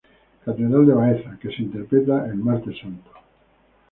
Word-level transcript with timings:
Catedral 0.45 0.87
de 0.87 0.93
Baeza, 0.95 1.37
que 1.39 1.51
se 1.51 1.61
interpreta 1.61 2.25
el 2.25 2.37
Martes 2.37 2.75
Santo. 2.81 3.11